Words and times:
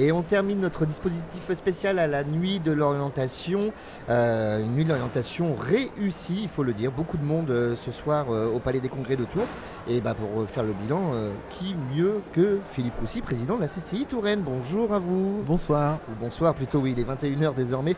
Et 0.00 0.12
on 0.12 0.22
termine 0.22 0.60
notre 0.60 0.86
dispositif 0.86 1.52
spécial 1.54 1.98
à 1.98 2.06
la 2.06 2.22
nuit 2.22 2.60
de 2.60 2.70
l'orientation. 2.70 3.72
Euh, 4.08 4.60
une 4.60 4.76
nuit 4.76 4.84
de 4.84 4.90
l'orientation 4.90 5.56
réussie, 5.56 6.42
il 6.44 6.48
faut 6.48 6.62
le 6.62 6.72
dire. 6.72 6.92
Beaucoup 6.92 7.16
de 7.16 7.24
monde 7.24 7.50
euh, 7.50 7.74
ce 7.74 7.90
soir 7.90 8.26
euh, 8.30 8.46
au 8.46 8.60
Palais 8.60 8.78
des 8.78 8.88
Congrès 8.88 9.16
de 9.16 9.24
Tours. 9.24 9.48
Et 9.88 10.00
bah, 10.00 10.14
pour 10.14 10.48
faire 10.48 10.62
le 10.62 10.72
bilan, 10.72 11.14
qui 11.50 11.74
mieux 11.96 12.20
que 12.32 12.60
Philippe 12.70 12.94
Roussy, 13.00 13.22
président 13.22 13.56
de 13.56 13.62
la 13.62 13.66
CCI 13.66 14.06
Touraine 14.06 14.42
Bonjour 14.42 14.94
à 14.94 15.00
vous. 15.00 15.42
Bonsoir. 15.44 15.98
Ou 16.08 16.24
bonsoir 16.24 16.54
plutôt, 16.54 16.78
oui, 16.78 16.94
il 16.96 17.00
est 17.00 17.08
21h 17.08 17.54
désormais. 17.54 17.96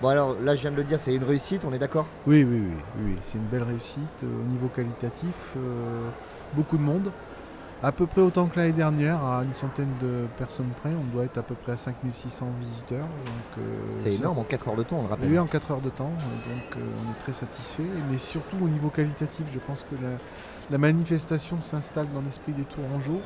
Bon 0.00 0.08
alors 0.08 0.36
là 0.40 0.56
je 0.56 0.62
viens 0.62 0.70
de 0.70 0.76
le 0.76 0.84
dire, 0.84 0.98
c'est 0.98 1.14
une 1.14 1.22
réussite, 1.22 1.62
on 1.64 1.72
est 1.72 1.78
d'accord? 1.78 2.06
Oui, 2.26 2.44
oui, 2.44 2.60
oui, 2.60 3.04
oui. 3.04 3.16
c'est 3.22 3.38
une 3.38 3.44
belle 3.44 3.62
réussite 3.62 4.22
au 4.22 4.50
niveau 4.50 4.68
qualitatif. 4.68 5.54
beaucoup 6.54 6.76
de 6.76 6.82
monde. 6.82 7.10
À 7.84 7.90
peu 7.90 8.06
près 8.06 8.20
autant 8.20 8.46
que 8.46 8.60
l'année 8.60 8.72
dernière, 8.72 9.24
à 9.24 9.42
une 9.42 9.54
centaine 9.54 9.92
de 10.00 10.26
personnes 10.38 10.70
près. 10.80 10.90
On 10.90 11.12
doit 11.14 11.24
être 11.24 11.38
à 11.38 11.42
peu 11.42 11.54
près 11.56 11.72
à 11.72 11.76
5600 11.76 12.46
visiteurs. 12.60 13.06
euh, 13.58 13.60
C'est 13.90 14.14
énorme, 14.14 14.38
en 14.38 14.44
4 14.44 14.68
heures 14.68 14.76
de 14.76 14.84
temps, 14.84 14.98
on 15.00 15.02
le 15.02 15.08
rappelle. 15.08 15.30
Oui, 15.30 15.38
en 15.38 15.46
4 15.46 15.72
heures 15.72 15.80
de 15.80 15.90
temps, 15.90 16.12
euh, 16.20 16.54
donc 16.54 16.76
euh, 16.76 16.80
on 17.06 17.10
est 17.10 17.18
très 17.18 17.32
satisfait. 17.32 17.82
Mais 18.10 18.18
surtout 18.18 18.56
au 18.62 18.68
niveau 18.68 18.88
qualitatif, 18.88 19.46
je 19.52 19.58
pense 19.58 19.84
que 19.90 19.96
la, 20.00 20.10
la 20.70 20.78
manifestation 20.78 21.60
s'installe 21.60 22.06
dans 22.14 22.20
l'esprit 22.20 22.52
des 22.52 22.62
Tourangeaux. 22.64 23.20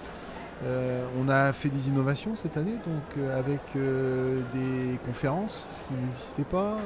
Euh, 0.64 1.04
on 1.20 1.28
a 1.28 1.52
fait 1.52 1.68
des 1.68 1.88
innovations 1.88 2.34
cette 2.34 2.56
année, 2.56 2.76
donc 2.86 3.02
euh, 3.18 3.38
avec 3.38 3.60
euh, 3.76 4.40
des 4.54 4.98
conférences, 5.04 5.68
ce 5.76 5.88
qui 5.88 6.00
n'existait 6.00 6.44
pas. 6.44 6.78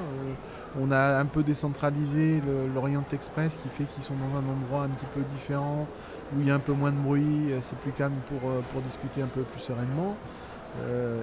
On 0.81 0.91
a 0.91 1.19
un 1.19 1.27
peu 1.27 1.43
décentralisé 1.43 2.43
l'Orient 2.75 3.05
Express, 3.13 3.57
qui 3.63 3.69
fait 3.69 3.85
qu'ils 3.85 4.03
sont 4.03 4.15
dans 4.15 4.35
un 4.37 4.43
endroit 4.43 4.85
un 4.85 4.89
petit 4.89 5.07
peu 5.15 5.21
différent, 5.37 5.87
où 6.35 6.41
il 6.41 6.49
y 6.49 6.51
a 6.51 6.55
un 6.55 6.61
peu 6.61 6.73
moins 6.73 6.91
de 6.91 6.97
bruit, 6.97 7.53
c'est 7.61 7.77
plus 7.79 7.93
calme 7.93 8.15
pour, 8.29 8.51
pour 8.73 8.83
discuter 8.83 9.23
un 9.23 9.27
peu 9.27 9.43
plus 9.43 9.61
sereinement. 9.61 10.17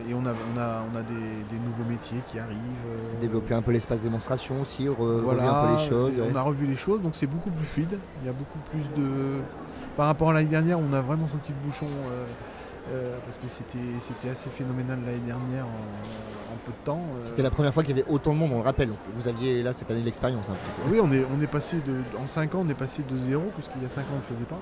Et 0.09 0.13
on 0.13 0.25
a, 0.25 0.31
on 0.31 0.59
a, 0.59 0.83
on 0.91 0.97
a 0.97 1.01
des, 1.01 1.43
des 1.49 1.59
nouveaux 1.65 1.89
métiers 1.89 2.19
qui 2.29 2.37
arrivent. 2.39 2.59
Développer 3.21 3.53
un 3.53 3.61
peu 3.61 3.71
l'espace 3.71 4.01
démonstration 4.01 4.61
aussi, 4.61 4.87
re- 4.87 4.95
revoir 4.97 5.35
voilà, 5.35 5.61
un 5.61 5.75
peu 5.75 5.81
les 5.81 5.87
choses. 5.89 6.17
ouais. 6.17 6.29
on 6.33 6.35
a 6.35 6.41
revu 6.41 6.65
les 6.65 6.75
choses, 6.75 7.01
donc 7.01 7.15
c'est 7.15 7.27
beaucoup 7.27 7.49
plus 7.51 7.65
fluide. 7.65 7.97
Il 8.21 8.27
y 8.27 8.29
a 8.29 8.33
beaucoup 8.33 8.59
plus 8.69 8.83
de. 9.01 9.39
Par 9.97 10.05
rapport 10.05 10.29
à 10.29 10.33
l'année 10.33 10.47
dernière, 10.47 10.79
on 10.79 10.93
a 10.93 11.01
vraiment 11.01 11.27
senti 11.27 11.51
le 11.51 11.67
bouchon 11.67 11.87
euh, 11.87 12.25
euh, 12.93 13.17
parce 13.25 13.37
que 13.39 13.47
c'était 13.47 14.29
assez 14.29 14.49
phénoménal 14.49 14.99
l'année 15.05 15.17
dernière 15.25 15.65
en, 15.65 16.53
en 16.53 16.57
peu 16.65 16.71
de 16.71 16.85
temps. 16.85 17.01
euh. 17.15 17.21
C'était 17.21 17.41
la 17.41 17.49
première 17.49 17.73
fois 17.73 17.83
qu'il 17.83 17.97
y 17.97 17.99
avait 17.99 18.09
autant 18.09 18.33
de 18.33 18.37
monde, 18.37 18.51
on 18.53 18.57
le 18.59 18.63
rappelle. 18.63 18.89
Donc, 18.89 18.99
vous 19.15 19.27
aviez 19.27 19.63
là 19.63 19.73
cette 19.73 19.89
année 19.91 20.03
l'expérience 20.03 20.47
un 20.49 20.53
petit 20.53 20.69
peu. 20.81 20.91
Oui, 20.93 20.99
on 21.03 21.11
est, 21.11 21.25
on 21.35 21.41
est 21.41 21.47
passé 21.47 21.77
de. 21.85 21.95
En 22.21 22.27
5 22.27 22.55
ans, 22.55 22.63
on 22.65 22.69
est 22.69 22.73
passé 22.75 23.03
de 23.09 23.17
zéro, 23.17 23.43
puisqu'il 23.55 23.81
y 23.81 23.85
a 23.85 23.89
5 23.89 24.01
ans, 24.03 24.05
on 24.11 24.15
ne 24.15 24.19
le 24.21 24.35
faisait 24.35 24.45
pas. 24.45 24.59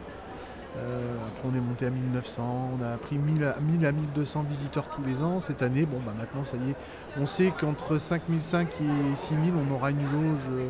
Euh, 0.77 1.15
après, 1.27 1.47
on 1.51 1.55
est 1.55 1.61
monté 1.61 1.85
à 1.85 1.89
1900, 1.89 2.71
on 2.79 2.83
a 2.83 2.97
pris 2.97 3.17
1000 3.17 3.43
à, 3.45 3.55
1000 3.61 3.85
à 3.85 3.91
1200 3.93 4.43
visiteurs 4.49 4.87
tous 4.89 5.03
les 5.03 5.21
ans. 5.21 5.39
Cette 5.39 5.61
année, 5.61 5.85
bon, 5.85 5.99
bah, 6.05 6.13
maintenant, 6.17 6.43
ça 6.43 6.57
y 6.57 6.71
est, 6.71 6.75
on 7.17 7.25
sait 7.25 7.51
qu'entre 7.57 7.97
5005 7.97 8.67
et 8.81 9.15
6000, 9.15 9.53
on 9.55 9.73
aura 9.73 9.91
une 9.91 10.01
jauge. 10.01 10.49
euh, 10.51 10.69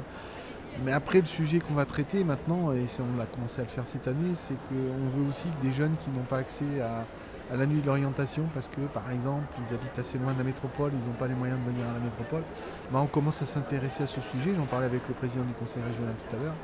mais 0.85 0.91
après, 0.91 1.19
le 1.19 1.25
sujet 1.25 1.59
qu'on 1.59 1.73
va 1.73 1.85
traiter 1.85 2.23
maintenant, 2.23 2.71
et 2.71 2.85
on 2.99 3.19
a 3.19 3.25
commencé 3.25 3.59
à 3.59 3.63
le 3.63 3.69
faire 3.69 3.87
cette 3.87 4.07
année, 4.07 4.33
c'est 4.35 4.53
qu'on 4.69 5.17
veut 5.17 5.27
aussi 5.27 5.47
que 5.47 5.65
des 5.65 5.73
jeunes 5.73 5.95
qui 6.03 6.11
n'ont 6.11 6.25
pas 6.25 6.37
accès 6.37 6.79
à, 6.79 7.55
la 7.55 7.65
nuit 7.65 7.81
de 7.81 7.87
l'orientation, 7.87 8.43
parce 8.53 8.69
que 8.69 8.81
par 8.93 9.09
exemple, 9.11 9.45
ils 9.59 9.73
habitent 9.73 9.97
assez 9.97 10.19
loin 10.19 10.33
de 10.33 10.37
la 10.37 10.43
métropole, 10.43 10.91
ils 10.93 11.07
n'ont 11.07 11.15
pas 11.15 11.27
les 11.27 11.33
moyens 11.33 11.59
de 11.59 11.71
venir 11.71 11.85
à 11.89 11.93
la 11.93 11.99
métropole, 11.99 12.43
bah, 12.91 12.99
on 13.01 13.07
commence 13.07 13.41
à 13.41 13.47
s'intéresser 13.47 14.03
à 14.03 14.07
ce 14.07 14.21
sujet. 14.21 14.53
J'en 14.55 14.65
parlais 14.65 14.85
avec 14.85 15.01
le 15.07 15.13
président 15.15 15.43
du 15.43 15.53
conseil 15.53 15.81
régional 15.81 16.13
tout 16.29 16.35
à 16.35 16.39
l'heure. 16.39 16.55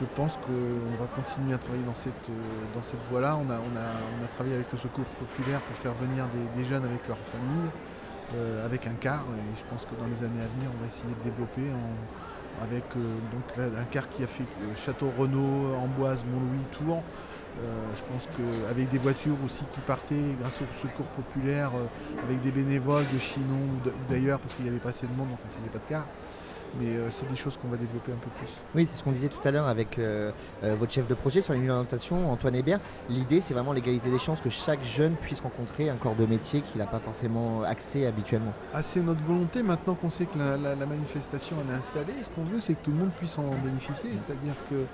Je 0.00 0.04
pense 0.14 0.32
qu'on 0.42 1.02
va 1.02 1.06
continuer 1.14 1.54
à 1.54 1.58
travailler 1.58 1.84
dans 1.84 1.94
cette, 1.94 2.28
euh, 2.28 2.74
dans 2.74 2.82
cette 2.82 3.00
voie-là. 3.10 3.36
On 3.36 3.48
a, 3.50 3.58
on, 3.58 3.74
a, 3.78 4.28
travaillé 4.34 4.56
avec 4.56 4.70
le 4.70 4.78
secours 4.78 5.06
populaire 5.18 5.60
pour 5.60 5.76
faire 5.76 5.94
venir 5.94 6.26
des, 6.56 6.64
jeunes 6.64 6.84
avec 6.84 7.06
leur 7.08 7.18
famille, 7.18 7.70
euh, 8.34 8.66
avec 8.66 8.86
un 8.86 8.94
car. 9.00 9.22
Et 9.38 9.58
je 9.58 9.64
pense 9.70 9.86
que 9.86 9.94
dans 9.98 10.06
les 10.06 10.22
années 10.22 10.42
à 10.42 10.50
venir, 10.58 10.70
on 10.74 10.80
va 10.82 10.86
essayer 10.86 11.14
de 11.14 11.30
développer 11.30 11.66
avec 12.62 12.84
euh, 12.96 13.16
donc 13.32 13.44
un 13.58 13.84
car 13.90 14.08
qui 14.08 14.22
a 14.22 14.26
fait 14.26 14.44
euh, 14.44 14.74
Château 14.76 15.12
Renault, 15.18 15.74
Amboise, 15.76 16.24
Montlouis, 16.24 16.64
Tours. 16.72 17.02
Euh, 17.58 17.86
je 17.94 18.02
pense 18.12 18.28
qu'avec 18.36 18.90
des 18.90 18.98
voitures 18.98 19.36
aussi 19.44 19.64
qui 19.72 19.80
partaient 19.80 20.34
grâce 20.40 20.60
au 20.60 20.66
secours 20.86 21.06
populaire, 21.06 21.70
euh, 21.74 22.22
avec 22.22 22.42
des 22.42 22.50
bénévoles 22.50 23.04
de 23.12 23.18
Chinon 23.18 23.54
ou 23.54 23.90
d'ailleurs, 24.10 24.38
parce 24.40 24.54
qu'il 24.54 24.64
n'y 24.64 24.70
avait 24.70 24.80
pas 24.80 24.90
assez 24.90 25.06
de 25.06 25.12
monde, 25.12 25.28
donc 25.30 25.38
on 25.42 25.48
ne 25.48 25.58
faisait 25.58 25.72
pas 25.72 25.78
de 25.78 25.88
car. 25.88 26.04
Mais 26.80 26.88
euh, 26.96 27.10
c'est 27.10 27.28
des 27.28 27.36
choses 27.36 27.56
qu'on 27.56 27.68
va 27.68 27.76
développer 27.76 28.12
un 28.12 28.16
peu 28.16 28.28
plus. 28.38 28.48
Oui, 28.74 28.86
c'est 28.86 28.96
ce 28.98 29.02
qu'on 29.04 29.12
disait 29.12 29.28
tout 29.28 29.46
à 29.46 29.50
l'heure 29.50 29.66
avec 29.68 29.98
euh, 29.98 30.30
euh, 30.64 30.76
votre 30.78 30.92
chef 30.92 31.06
de 31.08 31.14
projet 31.14 31.40
sur 31.42 31.52
les 31.54 31.68
orientation, 31.70 32.30
Antoine 32.30 32.54
Hébert. 32.54 32.80
L'idée, 33.08 33.40
c'est 33.40 33.54
vraiment 33.54 33.72
l'égalité 33.72 34.10
des 34.10 34.18
chances, 34.18 34.40
que 34.40 34.50
chaque 34.50 34.82
jeune 34.84 35.14
puisse 35.14 35.40
rencontrer 35.40 35.88
un 35.90 35.96
corps 35.96 36.14
de 36.16 36.26
métier 36.26 36.60
qu'il 36.60 36.78
n'a 36.80 36.86
pas 36.86 36.98
forcément 37.00 37.62
accès 37.62 38.06
habituellement. 38.06 38.52
Ah, 38.74 38.82
c'est 38.82 39.00
notre 39.00 39.22
volonté 39.24 39.62
maintenant 39.62 39.94
qu'on 39.94 40.10
sait 40.10 40.26
que 40.26 40.38
la, 40.38 40.56
la- 40.56 40.74
la 40.74 40.86
manifestation 40.86 41.56
elle 41.66 41.74
est 41.74 41.78
installée. 41.78 42.12
Ce 42.22 42.30
qu'on 42.30 42.44
veut, 42.44 42.60
c'est 42.60 42.74
que 42.74 42.84
tout 42.84 42.90
le 42.90 42.98
monde 42.98 43.10
puisse 43.18 43.38
en 43.38 43.48
bénéficier. 43.64 44.10
C'est-à-dire 44.26 44.54
que 44.70 44.84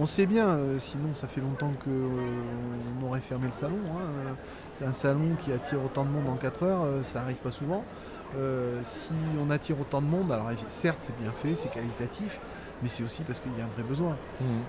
on 0.00 0.06
sait 0.06 0.26
bien, 0.26 0.56
sinon 0.78 1.12
ça 1.12 1.26
fait 1.26 1.40
longtemps 1.40 1.72
qu'on 1.84 3.06
aurait 3.06 3.20
fermé 3.20 3.46
le 3.46 3.52
salon. 3.52 3.78
hein. 3.96 4.34
C'est 4.78 4.84
un 4.84 4.92
salon 4.92 5.30
qui 5.42 5.52
attire 5.52 5.82
autant 5.84 6.04
de 6.04 6.10
monde 6.10 6.28
en 6.28 6.36
4 6.36 6.62
heures, 6.62 6.84
ça 7.02 7.20
arrive 7.22 7.36
pas 7.36 7.50
souvent. 7.50 7.84
Euh, 8.36 8.80
si 8.82 9.10
on 9.42 9.50
attire 9.50 9.80
autant 9.80 10.02
de 10.02 10.06
monde, 10.06 10.30
alors 10.30 10.48
certes 10.68 10.98
c'est 11.00 11.18
bien 11.18 11.32
fait, 11.32 11.54
c'est 11.54 11.70
qualitatif, 11.70 12.40
mais 12.82 12.88
c'est 12.88 13.02
aussi 13.02 13.22
parce 13.22 13.40
qu'il 13.40 13.52
y 13.56 13.60
a 13.60 13.64
un 13.64 13.68
vrai 13.68 13.82
besoin. 13.82 14.16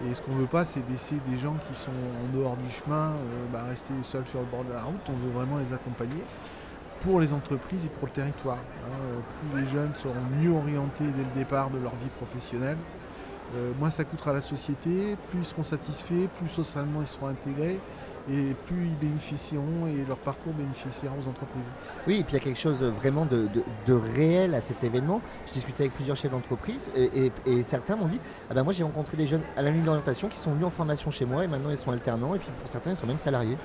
Et 0.10 0.16
ce 0.16 0.22
qu'on 0.22 0.32
veut 0.34 0.46
pas, 0.46 0.64
c'est 0.66 0.82
laisser 0.90 1.16
des 1.30 1.38
gens 1.38 1.56
qui 1.68 1.78
sont 1.78 1.92
en 1.92 2.38
dehors 2.38 2.56
du 2.58 2.70
chemin 2.72 3.12
euh, 3.12 3.46
bah, 3.52 3.64
rester 3.68 3.94
seuls 4.04 4.26
sur 4.28 4.40
le 4.40 4.46
bord 4.46 4.64
de 4.64 4.72
la 4.74 4.84
route. 4.84 5.02
On 5.10 5.14
veut 5.26 5.32
vraiment 5.32 5.58
les 5.58 5.74
accompagner 5.74 6.24
pour 7.02 7.20
les 7.20 7.34
entreprises 7.34 7.86
et 7.86 7.90
pour 7.90 8.08
le 8.08 8.14
territoire. 8.14 8.58
hein. 8.58 8.98
Euh, 9.04 9.20
plus 9.52 9.62
les 9.62 9.68
jeunes 9.68 9.92
seront 9.96 10.16
mieux 10.40 10.52
orientés 10.52 11.06
dès 11.16 11.24
le 11.24 11.32
départ 11.36 11.70
de 11.70 11.80
leur 11.80 11.96
vie 11.96 12.10
professionnelle, 12.18 12.78
euh, 13.56 13.72
moins 13.80 13.90
ça 13.90 14.04
coûtera 14.04 14.32
à 14.32 14.34
la 14.36 14.42
société, 14.42 15.18
plus 15.30 15.40
ils 15.40 15.46
seront 15.46 15.64
satisfaits, 15.64 16.28
plus 16.40 16.50
socialement 16.50 17.02
ils 17.02 17.08
seront 17.08 17.28
intégrés 17.28 17.80
et 18.32 18.54
plus 18.68 18.88
ils 18.88 18.98
bénéficieront 18.98 19.88
et 19.88 20.06
leur 20.08 20.18
parcours 20.18 20.54
bénéficiera 20.54 21.14
aux 21.14 21.28
entreprises. 21.28 21.66
Oui, 22.08 22.20
et 22.20 22.24
puis 22.24 22.34
il 22.34 22.40
y 22.40 22.42
a 22.42 22.44
quelque 22.44 22.60
chose 22.60 22.82
vraiment 22.82 23.26
de, 23.26 23.50
réel 24.16 24.54
à 24.54 24.62
cet 24.62 24.84
événement. 24.84 25.22
Je 25.48 25.54
discutais 25.54 25.84
avec 25.84 25.94
plusieurs 25.94 26.16
chefs 26.16 26.32
d'entreprise 26.32 26.92
et, 26.96 27.32
certains 27.64 27.96
m'ont 27.96 28.08
dit 28.08 28.20
ah 28.50 28.54
ben 28.54 28.64
moi 28.64 28.74
j'ai 28.74 28.84
rencontré 28.84 29.18
des 29.18 29.28
jeunes 29.28 29.44
à 29.58 29.62
la 29.62 29.72
nuit 29.72 29.82
de 29.82 29.86
l'orientation 29.86 30.28
qui 30.28 30.40
sont 30.40 30.52
venus 30.52 30.66
en 30.66 30.70
formation 30.70 31.12
chez 31.12 31.26
moi 31.26 31.44
et 31.44 31.48
maintenant 31.48 31.70
ils 31.70 31.78
sont 31.78 31.92
alternants 31.92 32.36
et 32.36 32.40
puis 32.40 32.50
pour 32.58 32.68
certains 32.68 32.92
ils 32.92 32.98
sont 32.98 33.08
même 33.08 33.20
salariés. 33.20 33.58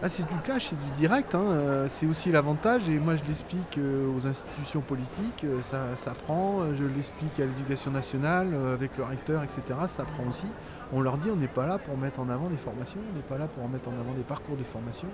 Ah, 0.00 0.08
c'est 0.08 0.22
du 0.22 0.40
cash, 0.44 0.68
c'est 0.70 0.76
du 0.76 0.90
direct. 0.96 1.34
hein, 1.34 1.42
euh, 1.42 1.86
C'est 1.88 2.06
aussi 2.06 2.30
l'avantage, 2.30 2.88
et 2.88 3.00
moi 3.00 3.16
je 3.16 3.24
l'explique 3.24 3.78
euh, 3.78 4.08
aux 4.16 4.28
institutions 4.28 4.80
politiques, 4.80 5.42
euh, 5.42 5.60
ça, 5.60 5.96
ça 5.96 6.12
prend, 6.12 6.60
je 6.78 6.84
l'explique 6.84 7.40
à 7.40 7.46
l'éducation 7.46 7.90
nationale, 7.90 8.54
avec 8.72 8.96
le 8.96 9.02
recteur, 9.02 9.42
etc. 9.42 9.60
Ça 9.88 10.04
prend 10.04 10.22
aussi. 10.28 10.46
On 10.92 11.00
leur 11.00 11.18
dit 11.18 11.30
on 11.32 11.36
n'est 11.36 11.48
pas 11.48 11.66
là 11.66 11.78
pour 11.78 11.98
mettre 11.98 12.20
en 12.20 12.28
avant 12.28 12.48
les 12.48 12.56
formations, 12.56 13.00
on 13.12 13.16
n'est 13.16 13.24
pas 13.24 13.38
là 13.38 13.48
pour 13.48 13.68
mettre 13.68 13.88
en 13.88 13.98
avant 14.00 14.14
les 14.16 14.22
parcours 14.22 14.56
de 14.56 14.62
formation. 14.62 15.08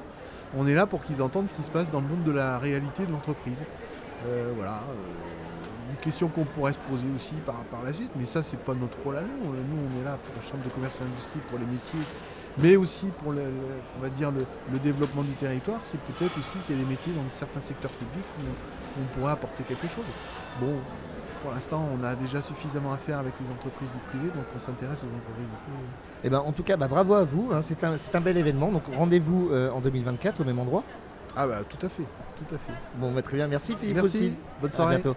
On 0.55 0.67
est 0.67 0.75
là 0.75 0.85
pour 0.85 1.01
qu'ils 1.01 1.23
entendent 1.23 1.49
ce 1.49 1.55
qui 1.55 1.63
se 1.63 1.71
passe 1.71 1.91
dans 1.91 2.03
le 2.03 2.07
monde 2.07 2.23
de 2.23 2.33
la 2.33 2.59
réalité 2.59 3.07
de 3.07 3.13
l'entreprise. 3.13 3.65
Voilà. 4.57 4.81
une 5.91 5.97
question 5.97 6.29
qu'on 6.29 6.45
pourrait 6.45 6.73
se 6.73 6.79
poser 6.91 7.07
aussi 7.17 7.35
par, 7.47 7.57
la 7.83 7.93
suite, 7.93 8.11
mais 8.17 8.27
ça 8.27 8.43
c'est 8.43 8.61
pas 8.61 8.75
notre 8.75 8.99
rôle 9.03 9.17
à 9.17 9.23
nous. 9.23 9.51
Nous 9.51 9.79
on 9.97 10.03
est 10.03 10.05
là 10.05 10.19
pour 10.23 10.35
la 10.37 10.43
Chambre 10.43 10.63
de 10.63 10.69
commerce 10.69 11.01
et 11.01 11.05
d'industrie, 11.05 11.41
pour 11.49 11.59
les 11.59 11.67
métiers 11.67 12.01
mais 12.59 12.77
aussi 12.77 13.07
pour 13.23 13.33
le, 13.33 13.41
le- 13.41 13.51
on 13.99 14.03
va 14.03 14.09
dire 14.09 14.31
le, 14.31 14.45
le 14.73 14.79
développement 14.79 15.23
du 15.23 15.33
territoire, 15.33 15.81
c'est 15.83 15.99
peut-être 16.01 16.39
aussi 16.39 16.57
qu'il 16.67 16.77
y 16.77 16.79
a 16.81 16.83
des 16.83 16.89
métiers 16.89 17.13
dans 17.13 17.29
certains 17.29 17.61
secteurs 17.61 17.91
publics 17.93 18.25
où, 18.41 18.45
où 18.45 19.03
on 19.03 19.19
pourrait 19.19 19.33
apporter 19.33 19.63
quelque 19.65 19.89
chose. 19.89 20.05
Bon, 20.61 20.75
pour 21.43 21.53
l'instant, 21.53 21.87
on 22.01 22.03
a 22.05 22.15
déjà 22.15 22.41
suffisamment 22.41 22.93
à 22.93 22.97
faire 22.97 23.19
avec 23.19 23.33
les 23.43 23.51
entreprises 23.51 23.91
du 23.91 23.99
privé, 24.09 24.27
donc 24.35 24.45
on 24.57 24.61
s'intéresse 24.61 25.03
aux 25.05 25.09
entreprises 25.15 25.47
du 25.51 25.57
privé. 25.65 25.79
Et 26.25 26.31
ben 26.31 26.39
en 26.39 26.53
tout 26.53 26.63
cas 26.63 26.77
bah, 26.79 26.89
bravo 26.89 27.15
à 27.15 27.25
vous, 27.25 27.51
hein, 27.53 27.61
c'est 27.61 27.85
un, 27.85 27.95
un 28.15 28.21
bel 28.21 28.37
événement. 28.39 28.71
Donc 28.71 28.83
rendez-vous 28.97 29.51
euh, 29.53 29.71
en 29.71 29.81
2024 29.81 30.41
au 30.41 30.45
même 30.45 30.59
endroit. 30.59 30.85
Ah 31.37 31.47
bah 31.49 31.61
tout 31.69 31.85
à 31.85 31.89
fait, 31.91 32.05
tout 32.39 32.55
à 32.55 32.59
fait. 32.59 32.73
Bon 32.97 33.11
bah, 33.13 33.21
très 33.21 33.37
bien, 33.37 33.47
merci 33.49 33.75
Philippe 33.77 33.97
Merci, 33.97 34.17
aussi. 34.19 34.33
bonne 34.61 34.71
À 34.71 34.75
soirée. 34.75 34.97
bientôt. 35.03 35.17